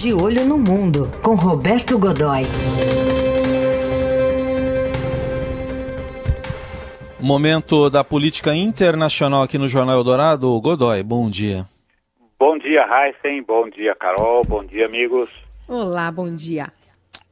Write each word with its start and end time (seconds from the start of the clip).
De 0.00 0.14
Olho 0.14 0.44
no 0.44 0.56
Mundo, 0.56 1.10
com 1.24 1.34
Roberto 1.34 1.98
Godoy. 1.98 2.42
Momento 7.18 7.90
da 7.90 8.04
política 8.04 8.54
internacional 8.54 9.42
aqui 9.42 9.58
no 9.58 9.68
Jornal 9.68 9.96
Eldorado. 9.96 10.48
Godoy, 10.60 11.02
bom 11.02 11.28
dia. 11.28 11.66
Bom 12.38 12.56
dia, 12.58 12.86
Heisen. 12.86 13.42
Bom 13.42 13.68
dia, 13.68 13.92
Carol. 13.96 14.44
Bom 14.44 14.64
dia, 14.64 14.86
amigos. 14.86 15.28
Olá, 15.66 16.12
bom 16.12 16.32
dia. 16.32 16.68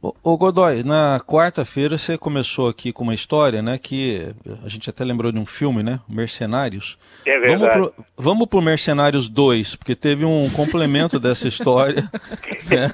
Ô, 0.01 0.37
Godoy, 0.37 0.85
na 0.85 1.21
quarta-feira 1.27 1.97
você 1.97 2.17
começou 2.19 2.69
aqui 2.69 2.93
com 2.93 3.03
uma 3.03 3.15
história, 3.15 3.63
né, 3.63 3.79
que 3.79 4.29
a 4.65 4.69
gente 4.69 4.89
até 4.89 5.03
lembrou 5.03 5.33
de 5.33 5.39
um 5.39 5.47
filme, 5.47 5.83
né, 5.83 5.99
Mercenários. 6.09 6.99
É 7.27 7.39
verdade. 7.39 7.57
Vamos 7.59 7.75
pro, 7.95 8.05
vamos 8.17 8.47
pro 8.47 8.63
Mercenários 8.63 9.29
2, 9.29 9.75
porque 9.77 9.97
teve 9.97 10.25
um 10.25 10.49
complemento 10.51 11.19
dessa 11.19 11.49
história 11.49 12.03
né, 12.71 12.93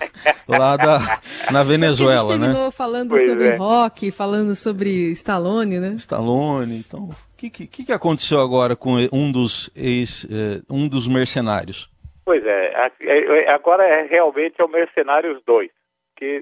lá 0.48 0.76
da, 0.76 1.20
na 1.50 1.62
Venezuela, 1.62 2.30
a 2.30 2.32
gente 2.32 2.40
né? 2.40 2.46
terminou 2.46 2.70
falando 2.70 3.10
Pois 3.10 3.26
sobre 3.26 3.48
é. 3.48 3.56
rock, 3.56 4.10
falando 4.10 4.54
sobre 4.54 5.10
Stallone, 5.10 5.78
né? 5.80 5.94
Stallone, 5.96 6.78
então... 6.78 7.10
O 7.10 7.36
que, 7.36 7.66
que, 7.66 7.84
que 7.84 7.92
aconteceu 7.92 8.40
agora 8.40 8.76
com 8.76 8.96
um 9.12 9.32
dos 9.32 9.68
ex, 9.74 10.24
eh, 10.30 10.62
um 10.70 10.86
dos 10.86 11.08
mercenários? 11.08 11.90
Pois 12.24 12.46
é, 12.46 12.72
é- 13.00 13.48
é- 13.48 13.52
agora 13.52 13.82
é 13.82 14.06
realmente 14.06 14.54
é 14.60 14.64
o 14.64 14.68
Mercenários 14.68 15.42
2, 15.44 15.68
que 16.16 16.40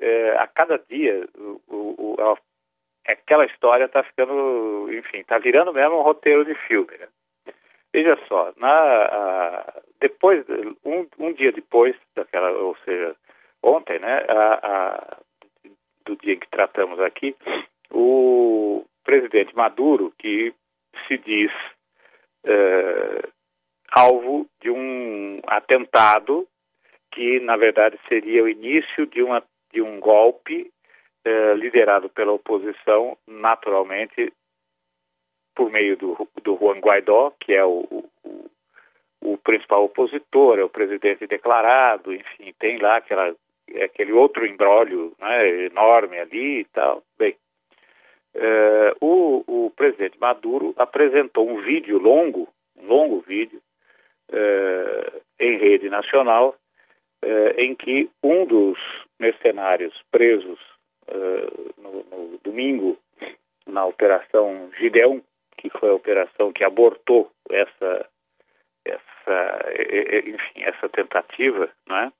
é, 0.00 0.36
a 0.38 0.46
cada 0.46 0.78
dia 0.88 1.28
o, 1.36 1.60
o- 1.68 2.14
o- 2.22 2.38
aquela 3.06 3.44
história 3.46 3.84
está 3.84 4.02
ficando, 4.02 4.88
enfim, 4.92 5.18
está 5.18 5.38
virando 5.38 5.72
mesmo 5.72 5.98
um 5.98 6.02
roteiro 6.02 6.44
de 6.44 6.54
filme. 6.66 6.96
Né? 6.98 7.08
Veja 7.92 8.16
só, 8.28 8.52
na, 8.56 8.68
a- 8.70 9.82
depois, 10.00 10.44
um, 10.84 11.06
um 11.18 11.32
dia 11.32 11.52
depois 11.52 11.96
daquela, 12.14 12.50
ou 12.52 12.76
seja, 12.84 13.14
ontem, 13.62 13.98
né, 13.98 14.24
a- 14.28 14.60
a- 14.62 15.16
do 16.06 16.16
dia 16.16 16.36
que 16.36 16.48
tratamos 16.48 16.98
aqui, 17.00 17.36
o 17.90 18.84
presidente 19.04 19.54
Maduro, 19.56 20.12
que 20.18 20.54
se 21.06 21.18
diz 21.18 21.50
eh, 22.44 23.28
alvo 23.92 24.46
de 24.62 24.70
um 24.70 25.40
atentado 25.46 26.46
que, 27.12 27.38
na 27.40 27.56
verdade, 27.56 27.98
seria 28.08 28.42
o 28.44 28.48
início 28.48 29.06
de, 29.06 29.22
uma, 29.22 29.42
de 29.72 29.82
um 29.82 30.00
golpe 30.00 30.70
eh, 31.24 31.54
liderado 31.54 32.08
pela 32.08 32.32
oposição, 32.32 33.16
naturalmente, 33.26 34.32
por 35.54 35.70
meio 35.70 35.96
do, 35.96 36.28
do 36.42 36.56
Juan 36.56 36.80
Guaidó, 36.80 37.32
que 37.38 37.52
é 37.52 37.64
o, 37.64 37.86
o, 38.24 38.50
o 39.20 39.38
principal 39.38 39.84
opositor, 39.84 40.58
é 40.58 40.64
o 40.64 40.68
presidente 40.68 41.26
declarado, 41.26 42.12
enfim, 42.12 42.54
tem 42.58 42.78
lá 42.78 42.96
aquela, 42.96 43.34
aquele 43.82 44.12
outro 44.12 44.46
embrólio 44.46 45.12
né, 45.18 45.66
enorme 45.66 46.18
ali 46.18 46.60
e 46.60 46.64
tal. 46.66 47.02
Bem, 47.18 47.36
eh, 48.34 48.94
o, 49.00 49.44
o 49.46 49.70
presidente 49.70 50.18
Maduro 50.18 50.72
apresentou 50.76 51.48
um 51.48 51.60
vídeo 51.60 51.98
longo, 51.98 52.48
um 52.76 52.86
longo 52.86 53.20
vídeo, 53.20 53.60
eh, 54.32 55.20
em 55.38 55.58
rede 55.58 55.88
nacional, 55.88 56.54
eh, 57.22 57.54
em 57.58 57.74
que 57.74 58.08
um 58.22 58.46
dos 58.46 58.78
mercenários 59.20 59.94
presos 60.10 60.58
eh, 61.06 61.72
no, 61.78 62.04
no 62.04 62.38
domingo 62.42 62.98
na 63.66 63.86
operação 63.86 64.70
Gideão, 64.78 65.22
que 65.56 65.70
foi 65.70 65.90
a 65.90 65.94
operação 65.94 66.52
que 66.52 66.64
abortou 66.64 67.30
essa, 67.50 68.08
essa, 68.84 69.72
enfim, 70.26 70.62
essa 70.62 70.88
tentativa, 70.88 71.70
né? 71.88 72.12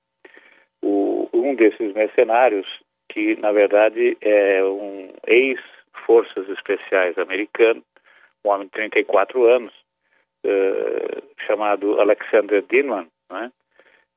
O, 0.82 1.28
um 1.32 1.54
desses 1.54 1.92
mercenários, 1.92 2.66
que 3.08 3.36
na 3.36 3.50
verdade 3.52 4.16
é 4.20 4.62
um 4.64 5.12
ex-forças 5.26 6.48
especiais 6.48 7.18
americano, 7.18 7.82
um 8.44 8.50
homem 8.50 8.66
de 8.66 8.72
34 8.72 9.44
anos, 9.44 9.72
eh, 10.44 11.22
chamado 11.46 12.00
Alexander 12.00 12.62
Dinman, 12.62 13.08
né? 13.30 13.52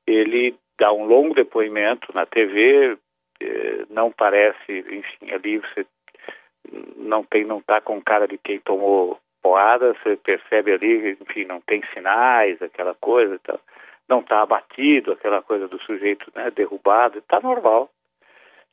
ele 0.06 0.54
dá 0.78 0.92
um 0.92 1.04
longo 1.04 1.34
depoimento 1.34 2.12
na 2.14 2.26
TV, 2.26 2.96
eh, 3.40 3.84
não 3.90 4.10
parece, 4.10 4.84
enfim, 4.90 5.30
ali 5.32 5.58
você 5.58 5.86
não 6.96 7.22
tem, 7.24 7.44
não 7.44 7.58
está 7.58 7.80
com 7.80 8.00
cara 8.02 8.26
de 8.26 8.38
quem 8.38 8.58
tomou 8.60 9.18
porrada, 9.42 9.94
você 9.94 10.16
percebe 10.16 10.72
ali, 10.72 11.18
enfim, 11.20 11.44
não 11.44 11.60
tem 11.60 11.82
sinais, 11.92 12.60
aquela 12.62 12.94
coisa 12.94 13.38
tal, 13.44 13.60
não 14.08 14.20
está 14.20 14.42
abatido, 14.42 15.12
aquela 15.12 15.42
coisa 15.42 15.68
do 15.68 15.80
sujeito 15.82 16.30
né, 16.34 16.50
derrubado, 16.50 17.18
está 17.18 17.40
normal. 17.40 17.90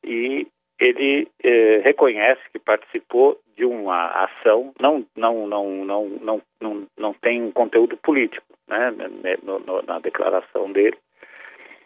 E 0.03 0.47
ele 0.79 1.27
eh, 1.43 1.81
reconhece 1.83 2.41
que 2.51 2.59
participou 2.59 3.39
de 3.55 3.65
uma 3.65 4.07
ação, 4.25 4.73
não, 4.79 5.05
não, 5.15 5.47
não, 5.47 5.85
não, 5.85 6.09
não, 6.09 6.41
não, 6.59 6.87
não 6.97 7.13
tem 7.13 7.41
um 7.43 7.51
conteúdo 7.51 7.95
político 7.97 8.45
né, 8.67 8.91
né, 8.91 9.37
no, 9.43 9.59
no, 9.59 9.81
na 9.83 9.99
declaração 9.99 10.71
dele. 10.71 10.97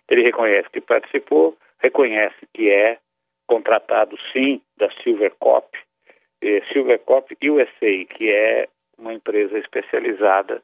Ele 0.10 0.24
reconhece 0.24 0.70
que 0.70 0.82
participou, 0.82 1.58
reconhece 1.80 2.36
que 2.54 2.70
é 2.70 2.98
contratado, 3.48 4.18
sim, 4.32 4.62
da 4.78 4.90
Silvercop, 5.04 5.68
eh, 6.42 6.62
Silvercop 6.72 7.36
USA, 7.44 8.06
que 8.10 8.32
é 8.32 8.68
uma 8.98 9.14
empresa 9.14 9.58
especializada 9.58 10.62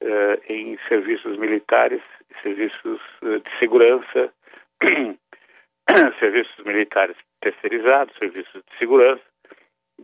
eh, 0.00 0.40
em 0.48 0.78
serviços 0.88 1.36
militares, 1.38 2.02
serviços 2.42 3.00
eh, 3.22 3.38
de 3.38 3.58
segurança, 3.58 4.32
serviços 6.20 6.64
militares 6.64 7.16
terceirizados, 7.40 8.16
serviços 8.16 8.62
de 8.62 8.78
segurança, 8.78 9.22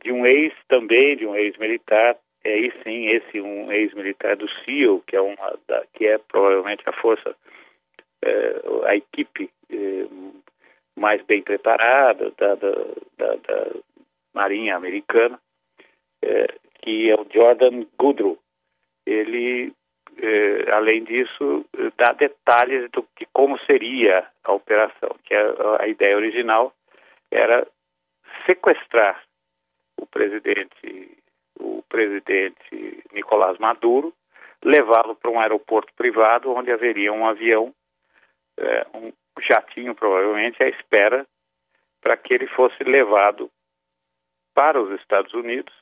de 0.03 0.11
um 0.11 0.27
ex 0.27 0.53
também, 0.69 1.17
de 1.17 1.27
um 1.27 1.37
ex-militar, 1.37 2.17
é 2.43 2.53
aí 2.53 2.73
sim, 2.83 3.07
esse 3.07 3.41
um 3.41 3.73
ex-militar 3.73 4.37
do 4.37 4.49
CIO, 4.49 5.03
que 5.07 5.17
é 5.17 5.21
uma 5.21 5.59
da, 5.67 5.85
que 5.95 6.07
é 6.07 6.19
provavelmente 6.19 6.83
a 6.87 6.93
força, 6.93 7.35
a 8.87 8.97
equipe 8.97 9.51
eh, 9.71 10.07
mais 10.97 11.23
bem 11.23 11.43
preparada 11.43 12.31
da, 12.37 12.55
da, 12.55 12.71
da, 13.19 13.37
da 13.37 13.71
Marinha 14.33 14.77
Americana, 14.77 15.39
eh, 16.23 16.55
que 16.81 17.11
é 17.11 17.15
o 17.15 17.27
Jordan 17.33 17.87
Goodrow. 17.99 18.39
Ele, 19.07 19.73
eh, 20.19 20.71
além 20.71 21.05
disso, 21.05 21.65
eh, 21.79 21.91
dá 21.97 22.13
detalhes 22.13 22.91
do, 22.91 23.07
de 23.19 23.27
como 23.33 23.59
seria 23.61 24.27
a 24.45 24.53
operação, 24.53 25.17
que 25.25 25.35
a, 25.35 25.83
a 25.83 25.89
ideia 25.89 26.17
original 26.17 26.73
era 27.31 27.67
sequestrar 28.47 29.23
o 29.97 30.07
presidente 30.07 31.11
o 31.61 31.83
presidente 31.89 33.05
Nicolás 33.13 33.59
Maduro, 33.59 34.13
levá-lo 34.63 35.15
para 35.15 35.31
um 35.31 35.39
aeroporto 35.39 35.93
privado 35.95 36.51
onde 36.53 36.73
haveria 36.73 37.13
um 37.13 37.27
avião, 37.27 37.73
eh, 38.59 38.87
um 38.95 39.13
jatinho 39.41 39.95
provavelmente 39.95 40.63
à 40.63 40.69
espera 40.69 41.27
para 42.01 42.17
que 42.17 42.35
ele 42.35 42.47
fosse 42.49 42.83
levado 42.85 43.51
para 44.55 44.81
os 44.81 44.91
Estados 45.01 45.33
Unidos, 45.35 45.75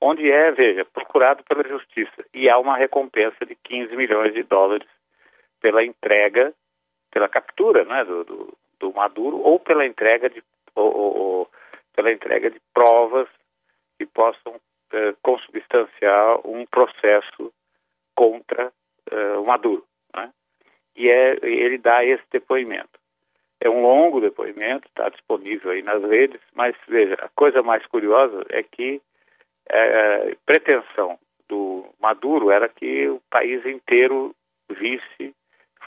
onde 0.00 0.30
é, 0.30 0.50
veja, 0.52 0.84
procurado 0.84 1.42
pela 1.44 1.66
justiça 1.66 2.24
e 2.32 2.48
há 2.48 2.58
uma 2.58 2.76
recompensa 2.76 3.44
de 3.44 3.54
15 3.54 3.96
milhões 3.96 4.32
de 4.32 4.42
dólares 4.42 4.88
pela 5.60 5.84
entrega, 5.84 6.54
pela 7.10 7.28
captura, 7.28 7.84
né, 7.84 8.04
do, 8.04 8.24
do, 8.24 8.58
do 8.78 8.92
Maduro 8.92 9.38
ou 9.38 9.58
pela 9.58 9.84
entrega 9.84 10.30
de 10.30 10.42
ou, 10.74 10.96
ou, 10.96 11.50
pela 11.94 12.12
entrega 12.12 12.50
de 12.50 12.60
provas 12.72 13.28
que 13.98 14.06
possam 14.06 14.60
eh, 14.92 15.14
consubstanciar 15.22 16.46
um 16.46 16.64
processo 16.66 17.52
contra 18.14 18.72
eh, 19.10 19.36
o 19.36 19.44
Maduro. 19.44 19.84
E 21.00 21.08
é, 21.08 21.38
ele 21.42 21.78
dá 21.78 22.04
esse 22.04 22.22
depoimento. 22.30 23.00
É 23.58 23.70
um 23.70 23.80
longo 23.80 24.20
depoimento, 24.20 24.86
está 24.86 25.08
disponível 25.08 25.70
aí 25.70 25.82
nas 25.82 26.02
redes, 26.02 26.38
mas 26.54 26.76
veja, 26.86 27.14
a 27.14 27.28
coisa 27.30 27.62
mais 27.62 27.84
curiosa 27.86 28.44
é 28.50 28.62
que 28.62 29.00
a 29.70 30.36
pretensão 30.44 31.18
do 31.48 31.86
Maduro 31.98 32.50
era 32.50 32.68
que 32.68 33.08
o 33.08 33.22
país 33.30 33.64
inteiro 33.64 34.34
visse, 34.68 35.34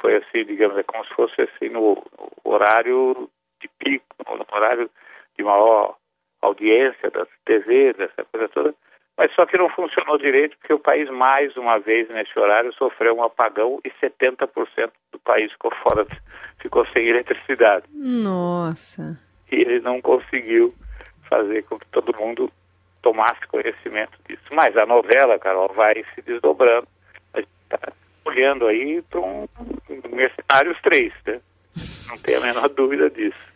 foi 0.02 0.16
assim, 0.16 0.46
digamos, 0.46 0.80
é 0.80 0.84
como 0.84 1.06
se 1.06 1.14
fosse 1.14 1.42
assim 1.44 1.70
no 1.70 2.04
horário 2.44 3.30
de 3.62 3.68
pico, 3.78 4.16
no 4.28 4.46
horário 4.52 4.90
de 5.38 5.44
maior 5.44 5.96
audiência 6.42 7.12
das 7.12 7.28
TVs, 7.46 8.00
essa 8.00 8.26
coisa 8.26 8.50
toda, 8.50 8.74
mas 9.18 9.34
só 9.34 9.46
que 9.46 9.58
não 9.58 9.70
funcionou 9.70 10.18
direito 10.18 10.58
porque 10.58 10.74
o 10.74 10.80
país, 10.80 11.10
mais 11.10 11.56
uma 11.56 11.80
vez, 11.80 12.10
nesse 12.10 12.38
horário, 12.38 12.74
sofreu 12.74 13.16
um 13.16 13.24
apagão 13.24 13.80
e 13.84 13.90
70% 13.92 14.92
do 15.12 15.20
país 15.20 15.52
ficou 15.52 15.72
fora, 15.84 16.06
ficou 16.60 16.86
sem 16.88 17.08
eletricidade. 17.08 17.86
Nossa. 17.94 19.20
E 19.52 19.56
ele 19.56 19.80
não 19.82 20.02
conseguiu 20.02 20.70
fazer 21.30 21.64
com 21.68 21.78
que 21.78 21.86
todo 21.88 22.18
mundo 22.18 22.52
tomasse 23.02 23.46
conhecimento 23.48 24.18
disso. 24.28 24.44
Mas 24.52 24.76
a 24.76 24.86
novela, 24.86 25.38
Carol, 25.38 25.72
vai 25.74 26.04
se 26.16 26.22
desdobrando. 26.22 26.88
A 27.34 27.40
gente 27.40 27.50
está 27.66 27.94
olhando 28.26 28.66
aí 28.68 29.02
para 29.04 29.20
um 29.20 29.48
Mercenários 30.12 30.80
3, 30.82 31.14
né? 31.28 31.42
Não 32.08 32.18
tem 32.18 32.36
a 32.36 32.40
menor 32.40 32.70
dúvida 32.70 33.10
disso. 33.10 33.53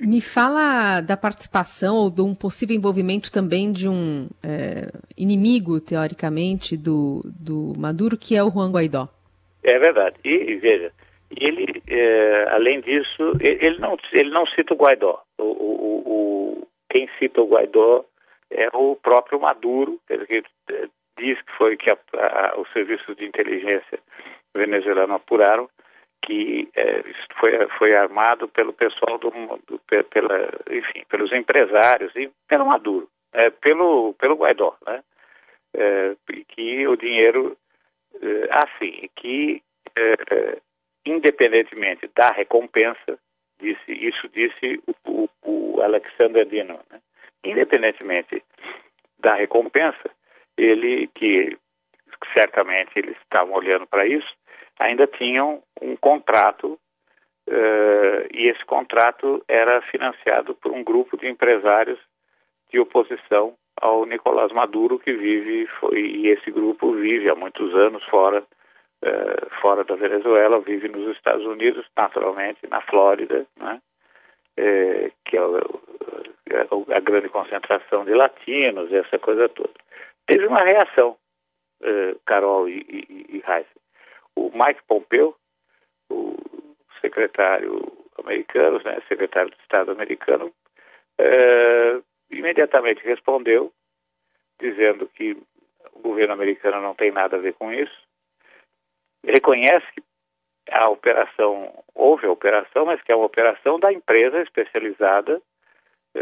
Me 0.00 0.20
fala 0.20 1.00
da 1.02 1.16
participação 1.16 1.96
ou 1.96 2.10
de 2.10 2.22
um 2.22 2.34
possível 2.34 2.74
envolvimento 2.74 3.30
também 3.30 3.70
de 3.70 3.86
um 3.86 4.28
é, 4.42 4.90
inimigo, 5.16 5.80
teoricamente, 5.80 6.76
do, 6.76 7.20
do 7.24 7.78
Maduro, 7.78 8.16
que 8.16 8.34
é 8.34 8.42
o 8.42 8.50
Juan 8.50 8.72
Guaidó. 8.72 9.08
É 9.62 9.78
verdade. 9.78 10.16
E, 10.24 10.56
veja, 10.56 10.90
ele, 11.30 11.82
é, 11.86 12.48
além 12.50 12.80
disso, 12.80 13.32
ele 13.40 13.78
não, 13.78 13.96
ele 14.12 14.30
não 14.30 14.46
cita 14.46 14.74
o 14.74 14.76
Guaidó. 14.76 15.22
O, 15.38 15.44
o, 15.44 16.02
o, 16.06 16.68
quem 16.88 17.08
cita 17.18 17.42
o 17.42 17.48
Guaidó 17.48 18.04
é 18.50 18.68
o 18.72 18.96
próprio 18.96 19.40
Maduro, 19.40 20.00
que 20.08 20.42
é, 20.70 20.88
diz 21.18 21.40
que 21.42 21.52
foi 21.58 21.76
que 21.76 21.90
a, 21.90 21.98
a, 22.14 22.60
os 22.60 22.72
serviços 22.72 23.14
de 23.16 23.26
inteligência 23.26 23.98
venezuelano 24.54 25.14
apuraram 25.14 25.68
que 26.22 26.68
é, 26.74 27.02
foi, 27.38 27.68
foi 27.78 27.94
armado 27.94 28.48
pelo 28.48 28.72
pessoal 28.72 29.18
do, 29.18 29.30
do, 29.66 29.78
pela, 30.10 30.50
enfim, 30.70 31.04
pelos 31.08 31.32
empresários 31.32 32.14
e 32.16 32.30
pelo 32.48 32.66
Maduro, 32.66 33.08
é, 33.32 33.50
pelo, 33.50 34.14
pelo 34.14 34.36
Guaidó, 34.36 34.76
né? 34.86 35.02
É, 35.72 36.16
que 36.48 36.86
o 36.88 36.96
dinheiro, 36.96 37.56
é, 38.20 38.48
assim, 38.50 39.08
que 39.14 39.62
é, 39.96 40.58
independentemente 41.06 42.10
da 42.14 42.30
recompensa, 42.32 43.18
disse, 43.60 43.92
isso 43.92 44.28
disse 44.28 44.82
o, 45.06 45.28
o, 45.44 45.76
o 45.76 45.82
Alexander 45.82 46.44
Dino, 46.46 46.80
né? 46.90 47.00
independentemente 47.44 48.42
da 49.18 49.34
recompensa, 49.34 50.10
ele 50.56 51.08
que 51.14 51.56
certamente 52.34 52.90
eles 52.96 53.16
estavam 53.22 53.54
olhando 53.54 53.86
para 53.86 54.06
isso, 54.06 54.28
ainda 54.80 55.06
tinham 55.06 55.62
um 55.80 55.94
contrato 55.94 56.78
uh, 57.48 58.26
e 58.32 58.48
esse 58.48 58.64
contrato 58.64 59.44
era 59.46 59.82
financiado 59.82 60.54
por 60.54 60.72
um 60.72 60.82
grupo 60.82 61.16
de 61.16 61.28
empresários 61.28 61.98
de 62.70 62.80
oposição 62.80 63.54
ao 63.80 64.06
Nicolás 64.06 64.50
Maduro 64.52 64.98
que 64.98 65.12
vive 65.12 65.66
foi, 65.78 66.00
e 66.00 66.28
esse 66.28 66.50
grupo 66.50 66.92
vive 66.94 67.28
há 67.28 67.34
muitos 67.34 67.74
anos 67.74 68.02
fora 68.04 68.42
uh, 68.42 69.50
fora 69.60 69.84
da 69.84 69.94
Venezuela 69.96 70.60
vive 70.60 70.88
nos 70.88 71.14
Estados 71.14 71.44
Unidos 71.44 71.86
naturalmente 71.94 72.66
na 72.68 72.80
Flórida 72.80 73.46
né? 73.58 73.80
É, 74.56 75.12
que 75.24 75.36
é, 75.36 75.40
é 76.50 76.96
a 76.96 77.00
grande 77.00 77.28
concentração 77.28 78.04
de 78.04 78.14
latinos 78.14 78.92
essa 78.92 79.18
coisa 79.18 79.48
toda 79.50 79.74
teve 80.26 80.46
uma 80.46 80.60
reação 80.60 81.16
uh, 81.82 82.20
Carol 82.24 82.68
e, 82.68 82.78
e, 82.88 83.36
e 83.36 83.40
o 84.36 84.50
Mike 84.54 84.82
Pompeo, 84.86 85.34
o 86.10 86.36
secretário 87.00 87.80
americano, 88.18 88.80
né, 88.84 89.00
secretário 89.08 89.50
de 89.50 89.56
Estado 89.62 89.90
americano, 89.90 90.52
é, 91.18 92.00
imediatamente 92.30 93.04
respondeu, 93.04 93.72
dizendo 94.60 95.06
que 95.08 95.36
o 95.92 96.00
governo 96.00 96.32
americano 96.32 96.80
não 96.80 96.94
tem 96.94 97.10
nada 97.10 97.36
a 97.36 97.40
ver 97.40 97.54
com 97.54 97.72
isso, 97.72 97.96
reconhece 99.24 99.86
que 99.94 100.02
a 100.70 100.88
operação, 100.88 101.82
houve 101.94 102.26
a 102.26 102.30
operação, 102.30 102.86
mas 102.86 103.02
que 103.02 103.10
é 103.10 103.16
uma 103.16 103.26
operação 103.26 103.78
da 103.78 103.92
empresa 103.92 104.40
especializada 104.40 105.40
é, 106.14 106.20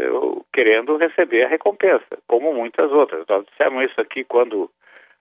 querendo 0.53 0.97
receber 0.97 1.43
a 1.43 1.47
recompensa, 1.47 2.17
como 2.27 2.53
muitas 2.53 2.91
outras. 2.91 3.25
Nós 3.27 3.45
dissemos 3.45 3.89
isso 3.89 3.99
aqui 3.99 4.23
quando 4.23 4.71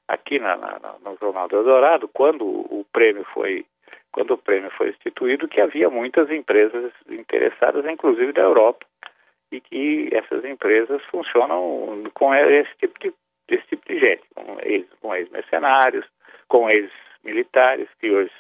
aqui 0.09 0.39
na, 0.39 0.57
na, 0.57 0.79
no 1.05 1.17
Jornal 1.21 1.47
do 1.49 1.57
Eldorado, 1.57 2.09
quando 2.09 2.45
o 2.45 2.85
prêmio 2.93 3.25
foi 3.33 3.65
quando 4.11 4.33
o 4.33 4.39
prêmio 4.39 4.71
foi 4.71 4.89
instituído, 4.89 5.47
que 5.47 5.61
havia 5.61 5.91
muitas 5.91 6.31
empresas 6.31 6.93
interessadas, 7.09 7.85
inclusive 7.85 8.33
da 8.33 8.41
Europa, 8.41 8.85
e 9.53 9.61
que 9.61 10.09
essas 10.13 10.45
empresas 10.45 11.05
funcionam 11.05 12.03
com 12.15 12.35
esse 12.35 12.75
tipo 12.79 12.99
de, 12.99 13.13
esse 13.49 13.67
tipo 13.67 13.87
de 13.87 13.99
gente, 14.01 14.23
com 15.01 15.15
ex-mercenários, 15.15 16.07
com 16.49 16.69
ex-militares, 16.71 17.87
que 18.01 18.11
hoje 18.11 18.33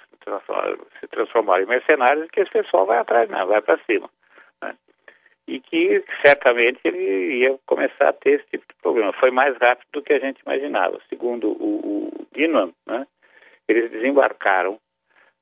se 1.00 1.06
transformaram 1.09 1.64
em 1.64 1.69
mercenários, 1.69 2.26
e 2.26 2.31
que 2.31 2.41
esse 2.41 2.50
pessoal 2.50 2.87
vai 2.87 2.99
atrás, 2.99 3.29
não, 3.29 3.47
vai 3.47 3.61
para 3.61 3.79
cima 3.85 4.09
e 5.49 5.61
que 5.61 6.05
certamente 6.25 6.79
ele 6.85 7.39
ia 7.39 7.59
começar 7.65 8.11
a 8.11 8.12
ter 8.12 8.33
esse 8.35 8.47
tipo 8.50 8.67
de 8.69 8.75
problema. 8.83 9.15
Foi 9.15 9.31
mais 9.31 9.56
rápido 9.56 9.89
do 9.95 10.03
que 10.03 10.12
a 10.12 10.19
gente 10.19 10.41
imaginava. 10.43 11.00
Segundo 11.09 11.49
o, 11.49 12.11
o 12.12 12.27
Dinam, 12.35 12.73
né, 12.87 13.06
eles 13.67 13.91
desembarcaram, 13.91 14.75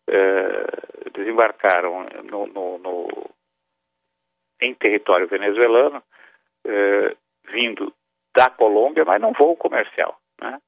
uh, 0.09 1.11
desembarcaram 1.13 2.07
no, 2.23 2.47
no, 2.47 2.79
no, 2.79 3.31
em 4.61 4.73
território 4.75 5.27
venezuelano, 5.27 5.99
uh, 5.99 7.17
vindo 7.51 7.93
da 8.35 8.49
Colômbia, 8.49 9.05
mas 9.05 9.21
não 9.21 9.33
voo 9.33 9.57
comercial. 9.57 10.17
Né? 10.41 10.61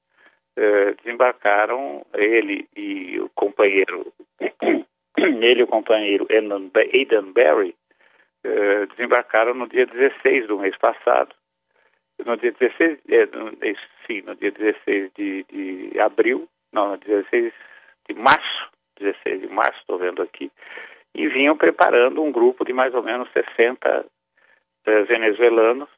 Uh, 0.58 0.96
desembarcaram 0.96 2.04
ele 2.14 2.68
e 2.74 3.20
o 3.20 3.28
companheiro, 3.36 4.12
ele 5.16 5.60
e 5.60 5.62
o 5.62 5.68
companheiro 5.68 6.26
Aidan 6.28 7.30
Berry, 7.32 7.76
eh, 8.44 8.86
desembarcaram 8.86 9.54
no 9.54 9.68
dia 9.68 9.86
16 9.86 10.46
do 10.46 10.58
mês 10.58 10.76
passado. 10.76 11.34
No 12.24 12.36
dia 12.36 12.52
16, 12.52 12.98
é, 13.08 13.26
no, 13.26 13.50
sim, 14.06 14.22
no 14.22 14.34
dia 14.34 14.50
16 14.50 15.12
de, 15.14 15.44
de 15.44 16.00
abril, 16.00 16.48
não, 16.72 16.90
no 16.90 16.98
dia 16.98 17.22
16 17.30 17.52
de 18.08 18.14
março, 18.14 18.70
16 18.98 19.42
de 19.42 19.48
março, 19.48 19.78
estou 19.80 19.98
vendo 19.98 20.22
aqui, 20.22 20.50
e 21.14 21.28
vinham 21.28 21.56
preparando 21.56 22.22
um 22.22 22.32
grupo 22.32 22.64
de 22.64 22.72
mais 22.72 22.94
ou 22.94 23.02
menos 23.02 23.28
60 23.32 24.06
eh, 24.86 25.02
venezuelanos 25.04 25.88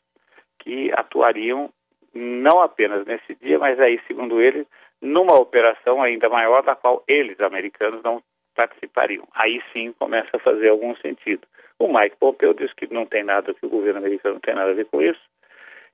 que 0.59 0.93
atuariam 0.93 1.73
não 2.13 2.61
apenas 2.61 3.07
nesse 3.07 3.35
dia, 3.37 3.59
mas 3.59 3.79
aí, 3.79 4.01
segundo 4.07 4.41
eles, 4.41 4.67
numa 5.01 5.39
operação 5.39 6.03
ainda 6.03 6.29
maior 6.29 6.63
da 6.63 6.75
qual 6.75 7.03
eles, 7.07 7.41
americanos, 7.41 8.03
não 8.03 8.23
participariam. 8.61 9.27
Aí 9.35 9.63
sim 9.73 9.93
começa 9.99 10.37
a 10.37 10.41
fazer 10.41 10.69
algum 10.69 10.95
sentido. 10.97 11.47
O 11.79 11.89
Mike 11.89 12.17
Pompeo 12.17 12.53
disse 12.53 12.75
que 12.75 12.93
não 12.93 13.07
tem 13.07 13.25
nada, 13.25 13.55
que 13.55 13.65
o 13.65 13.71
governo 13.71 13.99
americano 13.99 14.35
não 14.35 14.41
tem 14.41 14.55
nada 14.55 14.71
a 14.73 14.75
ver 14.75 14.85
com 14.85 15.01
isso, 15.01 15.21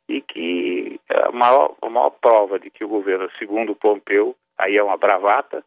e 0.08 0.20
que 0.20 1.00
a 1.08 1.30
maior, 1.30 1.76
a 1.80 1.88
maior 1.88 2.10
prova 2.10 2.58
de 2.58 2.68
que 2.70 2.84
o 2.84 2.88
governo, 2.88 3.30
segundo 3.38 3.76
Pompeu, 3.76 4.34
aí 4.58 4.76
é 4.76 4.82
uma 4.82 4.96
bravata, 4.96 5.62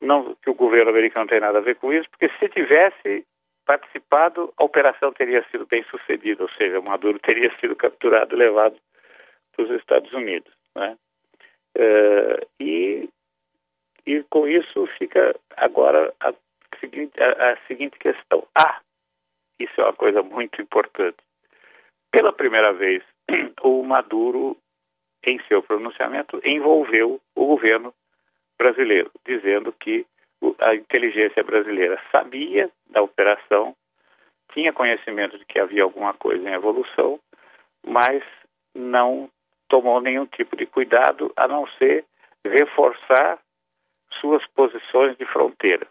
não 0.00 0.34
que 0.42 0.48
o 0.48 0.54
governo 0.54 0.90
americano 0.90 1.28
tem 1.28 1.38
nada 1.38 1.58
a 1.58 1.62
ver 1.62 1.76
com 1.76 1.92
isso, 1.92 2.08
porque 2.08 2.30
se 2.38 2.48
tivesse 2.48 3.26
participado, 3.66 4.52
a 4.56 4.64
operação 4.64 5.12
teria 5.12 5.44
sido 5.50 5.66
bem 5.66 5.84
sucedida, 5.84 6.42
ou 6.42 6.50
seja, 6.50 6.80
Maduro 6.80 7.18
teria 7.20 7.54
sido 7.58 7.76
capturado 7.76 8.34
e 8.34 8.38
levado 8.38 8.76
para 9.52 9.64
os 9.66 9.70
Estados 9.72 10.10
Unidos. 10.14 10.50
Né? 10.74 10.96
Uh, 11.76 12.46
e, 12.58 13.08
e 14.06 14.22
com 14.24 14.46
isso 14.46 14.86
fica 14.98 15.34
agora 15.56 16.12
a 16.20 16.32
seguinte, 16.78 17.12
a, 17.22 17.52
a 17.52 17.56
seguinte 17.66 17.98
questão. 17.98 18.46
Ah, 18.56 18.80
isso 19.58 19.80
é 19.80 19.84
uma 19.84 19.92
coisa 19.92 20.22
muito 20.22 20.60
importante. 20.60 21.18
Pela 22.10 22.32
primeira 22.32 22.72
vez, 22.72 23.02
o 23.62 23.82
Maduro, 23.82 24.56
em 25.24 25.38
seu 25.46 25.62
pronunciamento, 25.62 26.40
envolveu 26.44 27.20
o 27.34 27.46
governo 27.46 27.94
brasileiro, 28.58 29.10
dizendo 29.26 29.72
que 29.72 30.06
a 30.58 30.74
inteligência 30.74 31.42
brasileira 31.42 32.00
sabia 32.10 32.70
da 32.88 33.02
operação, 33.02 33.74
tinha 34.52 34.72
conhecimento 34.72 35.38
de 35.38 35.44
que 35.44 35.58
havia 35.58 35.82
alguma 35.82 36.14
coisa 36.14 36.48
em 36.48 36.52
evolução, 36.52 37.20
mas 37.86 38.22
não 38.74 39.30
tomou 39.68 40.00
nenhum 40.00 40.26
tipo 40.26 40.56
de 40.56 40.66
cuidado 40.66 41.32
a 41.36 41.46
não 41.46 41.66
ser 41.78 42.04
reforçar 42.44 43.38
suas 44.20 44.46
posições 44.48 45.16
de 45.16 45.24
fronteira 45.26 45.86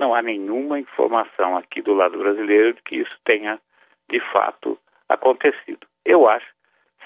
não 0.00 0.14
há 0.14 0.22
nenhuma 0.22 0.80
informação 0.80 1.56
aqui 1.56 1.82
do 1.82 1.92
lado 1.92 2.18
brasileiro 2.18 2.74
de 2.74 2.82
que 2.82 2.96
isso 2.96 3.14
tenha 3.24 3.60
de 4.08 4.18
fato 4.32 4.78
acontecido. 5.08 5.86
Eu 6.04 6.28
acho, 6.28 6.46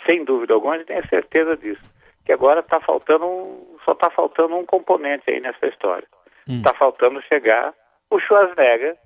sem 0.07 0.25
dúvida 0.25 0.55
alguma, 0.55 0.75
a 0.75 0.79
gente 0.79 0.87
tem 0.87 1.07
certeza 1.09 1.57
disso, 1.57 1.83
que 2.25 2.33
agora 2.33 2.61
está 2.61 2.81
faltando 2.81 3.27
um, 3.27 3.77
só 3.85 3.93
está 3.93 4.11
faltando 4.11 4.55
um 4.55 4.65
componente 4.65 5.29
aí 5.29 5.41
nessa 5.41 5.67
história. 5.67 6.07
Está 6.49 6.71
hum. 6.71 6.79
faltando 6.79 7.23
chegar 7.23 7.75
o 8.11 8.21
Schwarzenegger 8.21 8.97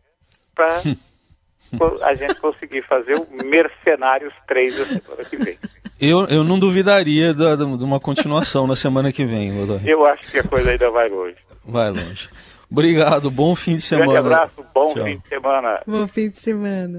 para 0.55 0.83
a 2.05 2.15
gente 2.15 2.35
conseguir 2.37 2.83
fazer 2.83 3.15
o 3.15 3.27
Mercenários 3.45 4.35
3 4.47 4.79
da 4.79 4.85
semana 4.85 5.25
que 5.25 5.37
vem. 5.37 5.59
Eu, 6.01 6.27
eu 6.27 6.45
não 6.45 6.59
duvidaria 6.59 7.33
de 7.33 7.85
uma 7.85 7.99
continuação 7.99 8.67
na 8.67 8.77
semana 8.77 9.13
que 9.13 9.25
vem, 9.25 9.59
Rodolfo. 9.59 9.89
Eu 9.89 10.05
acho 10.05 10.31
que 10.31 10.39
a 10.39 10.45
coisa 10.45 10.71
ainda 10.71 10.91
vai 10.91 11.09
longe. 11.09 11.37
Vai 11.69 11.91
longe. 11.91 12.31
Obrigado, 12.71 13.31
bom 13.31 13.55
fim 13.55 13.77
de 13.77 13.83
semana. 13.83 14.11
Um 14.11 14.13
grande 14.13 14.27
abraço, 14.35 14.65
bom 14.75 14.95
Tchau. 14.95 15.05
fim 15.05 15.19
de 15.19 15.29
semana. 15.29 15.83
Bom 15.87 16.09
fim 16.09 16.29
de 16.31 16.39
semana. 16.39 16.97